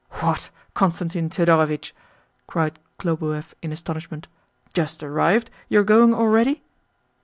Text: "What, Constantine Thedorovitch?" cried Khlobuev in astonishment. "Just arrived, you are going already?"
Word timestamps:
"What, 0.19 0.49
Constantine 0.73 1.29
Thedorovitch?" 1.29 1.93
cried 2.47 2.79
Khlobuev 2.97 3.53
in 3.61 3.71
astonishment. 3.71 4.27
"Just 4.73 5.03
arrived, 5.03 5.51
you 5.69 5.79
are 5.79 5.83
going 5.83 6.15
already?" 6.15 6.63